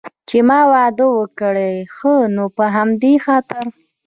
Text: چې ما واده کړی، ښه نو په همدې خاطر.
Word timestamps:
چې 0.29 0.37
ما 0.47 0.59
واده 0.71 1.09
کړی، 1.39 1.75
ښه 1.95 2.13
نو 2.35 2.45
په 2.57 2.65
همدې 2.75 3.13
خاطر. 3.25 3.65